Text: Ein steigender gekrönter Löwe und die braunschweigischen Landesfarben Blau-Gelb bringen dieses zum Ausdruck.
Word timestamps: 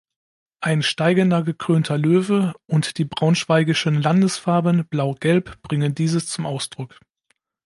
Ein 0.61 0.81
steigender 0.81 1.43
gekrönter 1.43 1.95
Löwe 1.95 2.53
und 2.65 2.97
die 2.97 3.05
braunschweigischen 3.05 4.01
Landesfarben 4.01 4.87
Blau-Gelb 4.87 5.61
bringen 5.61 5.93
dieses 5.93 6.25
zum 6.25 6.47
Ausdruck. 6.47 6.99